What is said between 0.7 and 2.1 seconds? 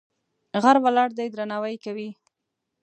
ولاړ دی درناوی کې.